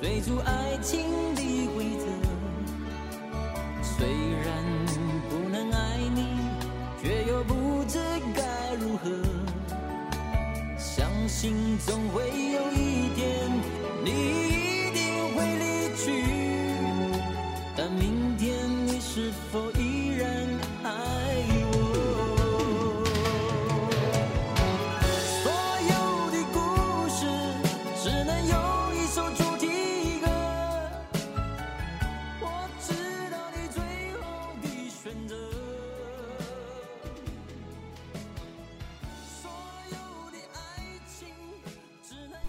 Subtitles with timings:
[0.00, 1.00] 追逐爱情
[1.34, 2.06] 的规则，
[3.82, 4.64] 虽然
[5.28, 6.38] 不能爱你，
[7.02, 7.98] 却又不知
[8.32, 9.10] 该如何。
[10.78, 12.30] 相信总会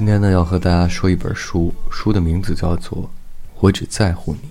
[0.00, 3.02] 今天呢，要和大家说一本书，书的名字叫做
[3.58, 4.48] 《我只在乎你》。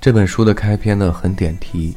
[0.00, 1.96] 这本书的开篇呢很点题，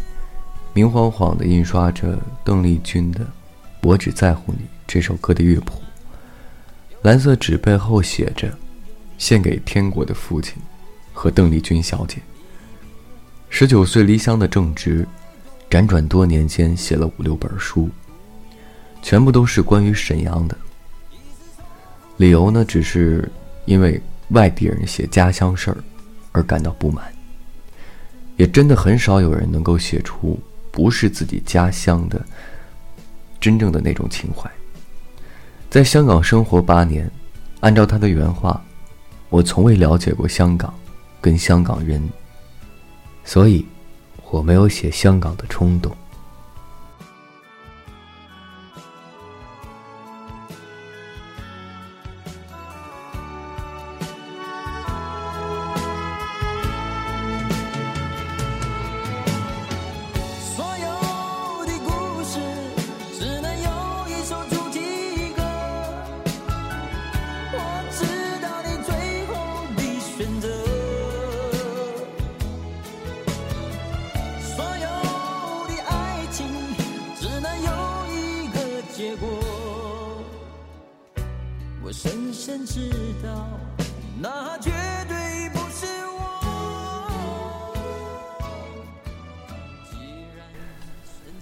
[0.74, 3.20] 明晃晃的印刷着邓丽君的
[3.84, 5.80] 《我只在乎你》这首歌的乐谱，
[7.04, 8.52] 蓝色纸背后写着
[9.20, 10.56] “献给天国的父亲
[11.14, 12.18] 和邓丽君小姐”。
[13.48, 15.08] 十九岁离乡的郑直，
[15.70, 17.92] 辗转多年间写了五六本书，
[19.04, 20.58] 全部都是关于沈阳的。
[22.18, 23.30] 理由呢，只是
[23.66, 25.78] 因为外地人写家乡事儿
[26.32, 27.06] 而感到不满。
[28.38, 30.38] 也真的很少有人能够写出
[30.72, 32.22] 不是自己家乡的
[33.40, 34.50] 真正的那种情怀。
[35.70, 37.10] 在香港生活八年，
[37.62, 38.62] 按照他的原话，
[39.30, 40.74] 我从未了解过香港，
[41.22, 42.02] 跟香港人，
[43.24, 43.66] 所以
[44.32, 45.96] 我没有写香港的冲动。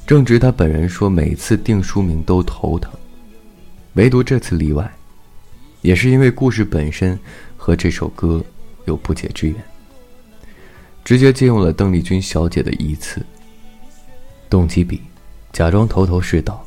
[0.05, 2.91] 正值他本人说，每次定书名都头疼，
[3.93, 4.93] 唯独这次例外，
[5.81, 7.17] 也是因为故事本身
[7.55, 8.43] 和这首歌
[8.85, 9.55] 有不解之缘，
[11.05, 13.25] 直接借用了邓丽君小姐的一词。
[14.49, 15.01] 动机笔，
[15.53, 16.65] 假装头头是道，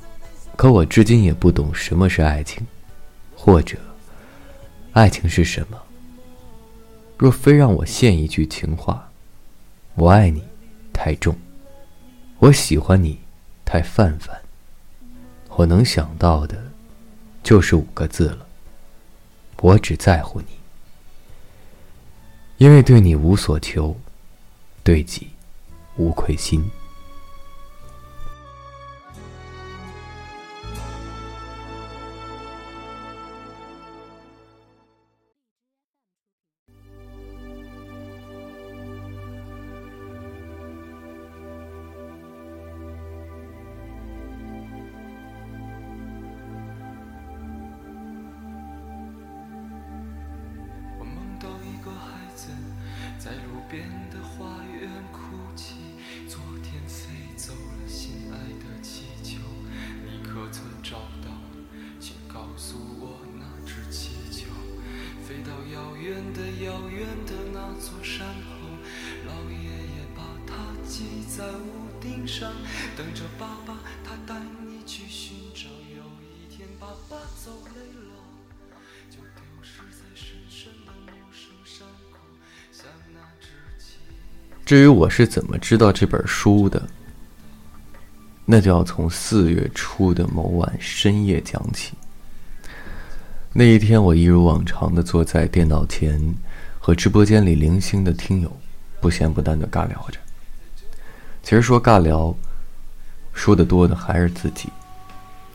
[0.57, 2.67] 可我至今也不懂什么是爱情，
[3.37, 3.77] 或者
[4.93, 5.77] 爱情是什么。
[7.19, 9.11] 若非让我献一句情话，
[9.95, 10.43] 我爱你，
[10.91, 11.37] 太重。
[12.39, 13.19] 我喜欢你，
[13.67, 14.41] 太泛泛。
[15.51, 16.57] 我能想到的，
[17.43, 18.47] 就是五个字了。
[19.61, 20.47] 我只在乎你，
[22.59, 23.97] 因为对你无所求，
[24.83, 25.29] 对己
[25.97, 26.71] 无愧心。
[53.69, 55.75] 边的花园哭泣，
[56.29, 59.41] 昨天飞走了心爱的气球，
[60.05, 61.31] 你可曾找到？
[61.99, 64.47] 请告诉我那只气球，
[65.27, 68.69] 飞到遥远的遥远的那座山后，
[69.27, 70.55] 老爷爷把它
[70.87, 72.53] 系在屋顶上，
[72.97, 75.69] 等着爸爸他带你去寻找。
[75.91, 78.06] 有一天爸爸走累了。
[84.67, 86.89] 至于我是怎么知道这本书的，
[88.45, 91.93] 那就要从四月初的某晚深夜讲起。
[93.53, 96.21] 那一天，我一如往常的坐在电脑前，
[96.81, 98.51] 和直播间里零星的听友
[99.01, 100.19] 不咸不淡的尬聊着。
[101.45, 102.35] 其实说尬聊，
[103.33, 104.69] 说的多的还是自己。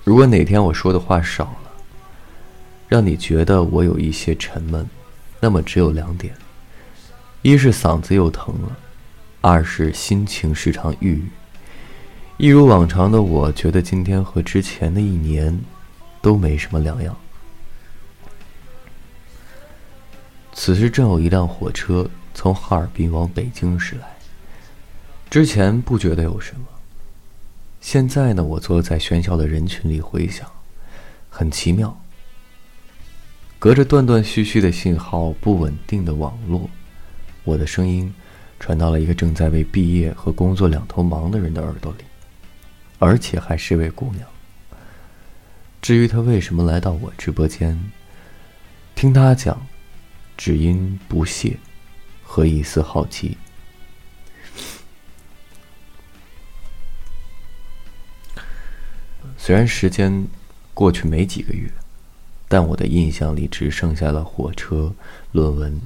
[0.05, 1.71] 如果哪天我说的话少了，
[2.87, 4.89] 让你觉得我有一些沉闷，
[5.41, 6.33] 那么只有两点：
[7.41, 8.77] 一是嗓子又疼了，
[9.41, 11.23] 二是心情时常郁郁。
[12.38, 15.59] 一如往常的我，觉得今天和之前的一年
[16.21, 17.15] 都没什么两样。
[20.53, 24.07] 此时正有一辆火车从哈尔滨往北京驶来。
[25.29, 26.65] 之前不觉得有什么，
[27.79, 28.43] 现在呢？
[28.43, 30.45] 我坐在喧嚣的人群里回想，
[31.29, 31.97] 很奇妙。
[33.57, 36.69] 隔着断断续续的信号、不稳定的网络，
[37.43, 38.13] 我的声音
[38.61, 42.03] 传到了一个正在为毕业和工作两头忙的人的耳朵里，
[42.99, 44.29] 而且还是位姑娘。
[45.81, 47.91] 至于她为什么来到我直播间，
[48.93, 49.65] 听她讲，
[50.37, 51.57] 只因不屑
[52.21, 53.35] 和一丝好奇。
[59.39, 60.27] 虽然时间
[60.75, 61.67] 过去没几个月，
[62.47, 64.93] 但我的印象里只剩下了火车、
[65.31, 65.81] 论文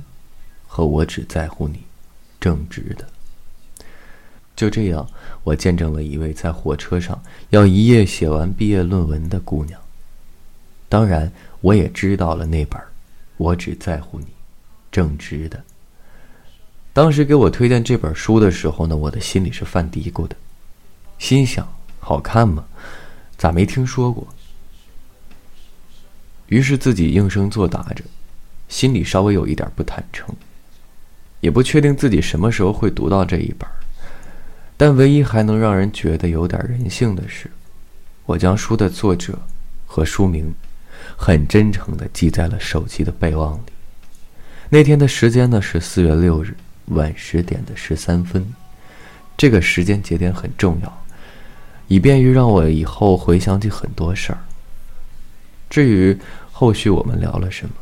[0.68, 1.86] 和我只在乎你，
[2.46, 3.08] 正直的。
[4.56, 5.10] 就这样，
[5.44, 7.20] 我见证了一位在火车上
[7.50, 9.82] 要一夜写完毕业论文的姑娘。
[10.88, 11.32] 当然，
[11.62, 12.80] 我也知道了那本
[13.38, 14.28] 《我只在乎你，
[14.92, 15.58] 正直的》。
[16.94, 20.36] 当时给我推荐这本书的时候呢，我的心里是犯嘀咕的，
[21.18, 21.68] 心想：
[22.00, 22.64] 好看吗？
[23.40, 24.28] 咋没听说过？
[26.46, 28.04] 于是自己应声作答着，
[28.70, 30.30] 心里稍微有一点不坦诚，
[31.46, 33.70] 也不确定自己什么时候会读到这一本。
[34.76, 37.52] 但唯一还能让人觉得有点人性的是，
[38.26, 39.40] 我将书的作者
[39.86, 40.52] 和书名
[41.16, 43.72] 很真诚地记在了手机的备忘里。
[44.70, 48.44] 那天的时间呢是四月六日晚十点的十三分，
[49.38, 51.06] 这个时间节点很重要。
[51.88, 54.40] 以便于让我以后回想起很多事儿。
[55.70, 56.18] 至于
[56.52, 57.76] 后续我们聊了什么，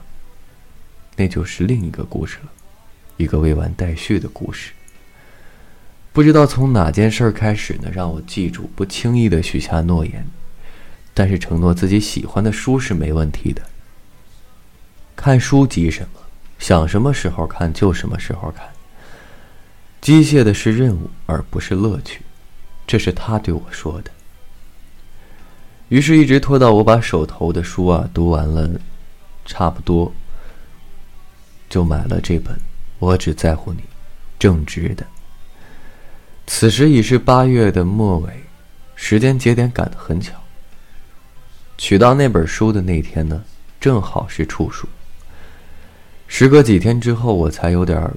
[1.16, 2.52] 那就是另一个故事了，
[3.18, 4.72] 一个未完待续的故事。
[6.12, 10.26] 不知道从哪件事儿开始呢，让我记住不轻易的许下诺言，
[11.14, 13.62] 但是承诺自己喜欢的书是没问题的。
[15.16, 16.20] 看书急什么？
[16.60, 18.68] 想什么时候看就什么时候看。
[20.00, 22.22] 机械的是任务，而不是乐趣。
[22.86, 24.12] 这是他对我说的。
[25.90, 28.80] 于是，一直拖到我把手头的书啊读完了，
[29.46, 30.14] 差不多，
[31.70, 32.56] 就买了这本
[33.04, 33.82] 《我只在乎你》，
[34.40, 35.06] 正直的。
[36.48, 38.44] 此时已是八月的末尾，
[38.96, 40.42] 时间节点赶得很巧。
[41.78, 43.44] 取到那本书的那天呢，
[43.78, 44.88] 正好是处暑。
[46.28, 48.10] 时隔几天之后，我才有点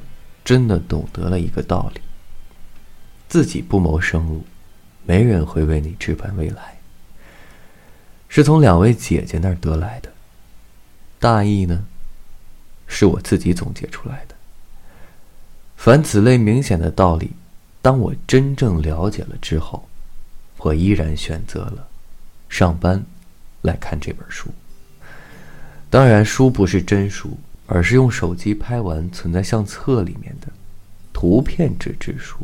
[0.44, 2.00] 真的懂得了一个道理：
[3.28, 4.44] 自己不谋生路。
[5.04, 6.78] 没人会为你置办未来。
[8.28, 10.12] 是从两位姐姐那儿得来的。
[11.18, 11.84] 大意呢，
[12.86, 14.35] 是我自己总结出来的。
[15.76, 17.30] 凡此类明显的道理，
[17.80, 19.88] 当我真正了解了之后，
[20.58, 21.86] 我依然选择了
[22.48, 23.04] 上班
[23.62, 24.48] 来看这本书。
[25.88, 30.48] 当然，书不是真书，而是用手机拍完存在相册里面的
[31.12, 32.38] 图片纸质书。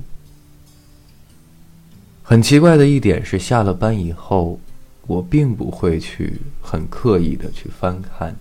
[2.23, 4.61] 很奇怪的一点是，下了班以后，
[5.09, 8.37] 我并不会去很刻意的去翻看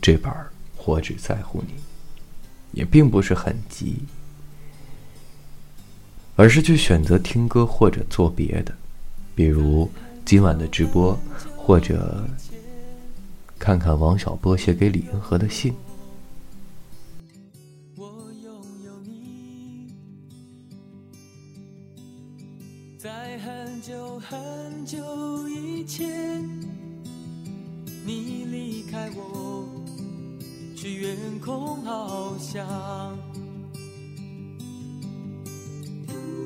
[0.00, 0.32] 这本
[0.84, 1.74] 《我只在乎你》，
[2.72, 4.00] 也并不是很急，
[6.34, 8.74] 而是去选择听歌或者做别的，
[9.34, 9.88] 比如
[10.24, 11.18] 今晚的直播，
[11.56, 12.26] 或者
[13.58, 15.74] 看看王小波写给李银河的信。
[17.96, 18.06] 我
[18.42, 18.52] 拥
[18.84, 19.92] 有你
[22.98, 26.42] 在很久很久以前，
[28.06, 29.68] 你离开我，
[30.74, 33.31] 去远空翱翔。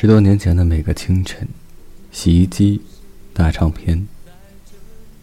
[0.00, 1.46] 十多年前的每个清晨，
[2.10, 2.80] 洗衣机，
[3.34, 4.08] 大唱片，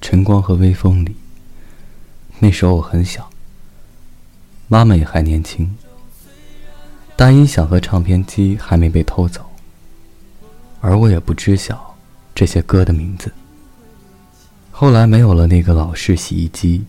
[0.02, 1.16] 晨光和微风里。
[2.38, 3.28] 那时候我很小，
[4.68, 5.76] 妈妈也还年轻。
[7.16, 9.44] 大音响和唱片机还没被偷走，
[10.80, 11.98] 而我也不知晓
[12.36, 13.34] 这些歌的名字。
[14.70, 16.86] 后来没有了那个老式洗衣机，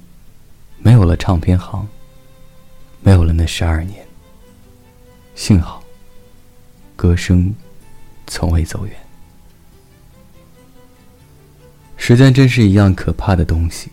[0.76, 1.88] 没有了唱片行，
[3.00, 4.06] 没有了那十二年。
[5.34, 5.82] 幸好，
[6.94, 7.54] 歌声
[8.28, 8.94] 从未走远。
[11.96, 13.90] 时间真是一样可怕的东西，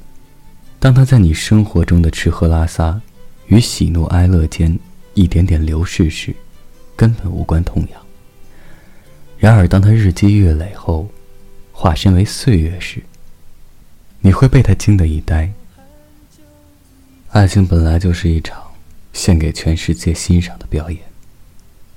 [0.79, 3.01] 当它在你生活中的吃喝拉撒
[3.47, 4.77] 与喜怒哀乐间
[5.15, 6.33] 一点点流逝时，
[6.95, 8.01] 根本无关痛痒。
[9.37, 11.09] 然而，当它日积月累后，
[11.71, 13.01] 化身为岁月时，
[14.21, 15.51] 你会被它惊得一呆。
[17.31, 18.63] 爱情本来就是一场
[19.11, 21.01] 献给全世界欣赏的表演，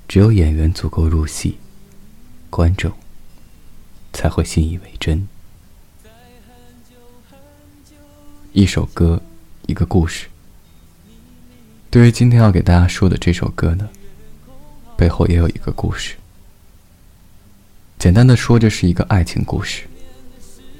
[0.05, 1.57] 只有演员足够入戏，
[2.49, 2.91] 观众
[4.11, 5.27] 才会信以为真。
[8.51, 9.21] 一首歌，
[9.67, 10.27] 一个故事。
[11.91, 13.87] 对于今天要给大家说的这首歌呢，
[14.97, 16.15] 背后也有一个故事。
[17.97, 19.83] 简单的说，这是一个爱情故事。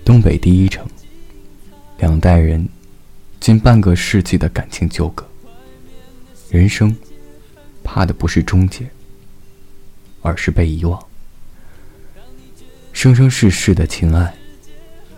[0.03, 0.87] 东北第一城，
[1.99, 2.67] 两代人
[3.39, 5.25] 近半个世纪的感情纠葛。
[6.49, 6.95] 人生
[7.83, 8.89] 怕的不是终结，
[10.21, 11.08] 而是被遗忘。
[13.01, 14.35] 生生世世的情爱，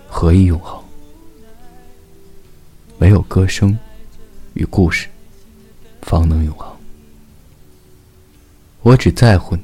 [0.08, 0.80] 何以永恒？
[3.00, 3.76] 唯有歌声
[4.54, 5.08] 与故事，
[6.04, 6.72] 方能永恒。
[8.84, 9.64] 我只在乎你。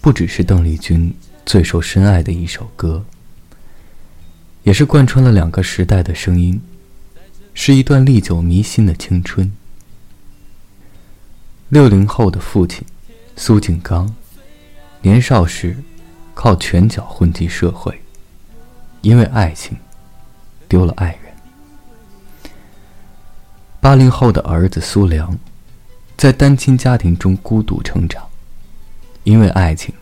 [0.00, 1.12] 不只是邓丽君
[1.44, 3.04] 最受深爱的一首歌，
[4.62, 6.62] 也是贯穿了两个时代的声音，
[7.54, 9.50] 是一段历久弥新的青春。
[11.70, 12.84] 六零后的父亲
[13.34, 14.14] 苏景刚，
[15.02, 15.76] 年少时
[16.34, 17.98] 靠拳脚混迹社会，
[19.00, 19.76] 因为爱情
[20.68, 22.52] 丢了爱人。
[23.80, 25.38] 八零后的儿子苏良，
[26.16, 28.22] 在单亲家庭中孤独成长。
[29.22, 29.94] 因为爱情，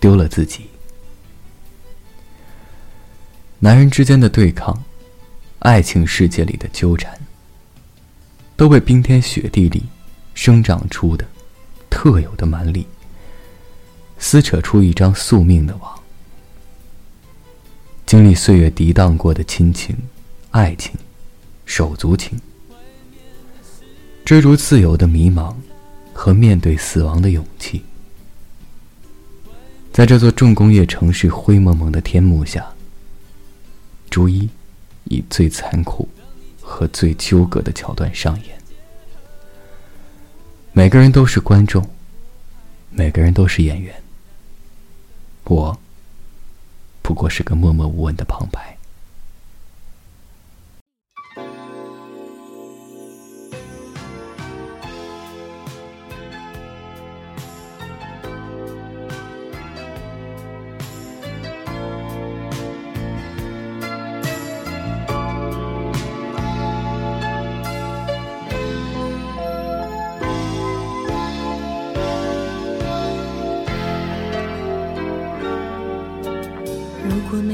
[0.00, 0.68] 丢了自己。
[3.60, 4.82] 男人之间的对抗，
[5.60, 7.16] 爱情世界里的纠缠，
[8.56, 9.84] 都被冰天雪地里
[10.34, 11.24] 生长出的
[11.88, 12.84] 特有的蛮力，
[14.30, 16.00] 撕扯出一张宿命的网。
[18.06, 19.96] 经历岁月涤荡过的亲情、
[20.52, 20.92] 爱情、
[21.64, 22.38] 手足情，
[24.24, 25.52] 追逐自由的迷茫，
[26.12, 27.82] 和面对死亡的勇气。
[29.92, 32.64] 在这座重工业城市灰蒙蒙的天幕下，
[34.10, 34.48] 逐一
[35.06, 36.08] 以最残酷
[36.60, 38.56] 和最纠葛的桥段上演。
[40.70, 41.84] 每个人都是观众，
[42.90, 43.92] 每个人都是演员。
[45.50, 45.76] 我
[47.02, 48.79] 不过是个默默无闻的旁白。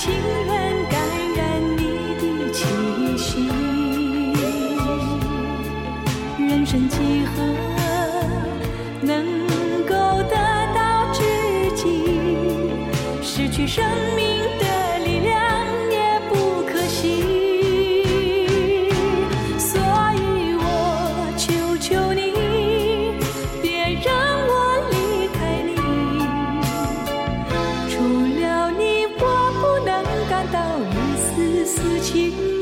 [0.00, 0.10] 情
[0.46, 0.98] 愿感
[1.36, 1.82] 染你
[2.16, 2.64] 的气
[3.18, 3.50] 息，
[6.38, 7.69] 人生几何
[31.70, 32.59] 此情。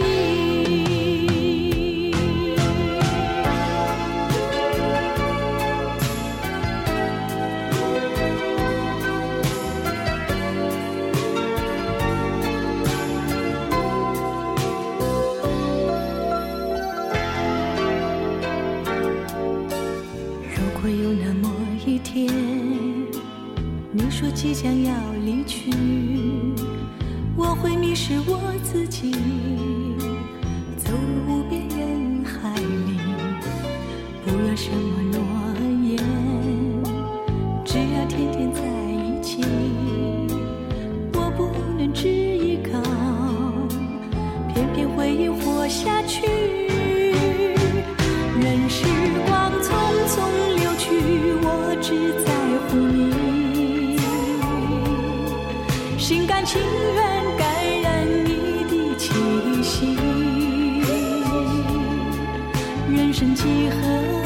[62.90, 64.23] 人生几何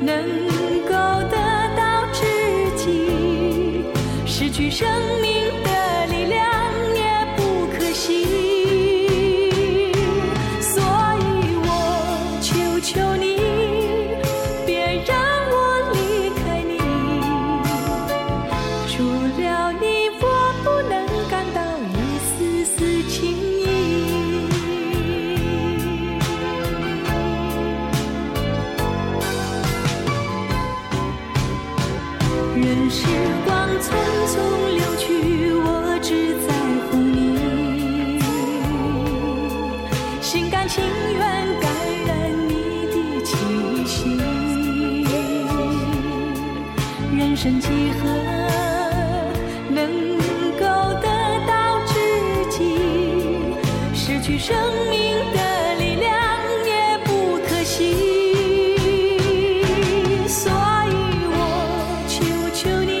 [0.00, 0.24] 能
[0.86, 0.92] 够
[1.28, 1.36] 得
[1.76, 2.24] 到知
[2.76, 3.84] 己
[4.24, 4.88] 失去生
[5.20, 5.51] 命
[32.62, 33.04] 任时
[33.44, 33.92] 光匆
[34.28, 35.21] 匆流去。
[62.62, 62.91] 求你。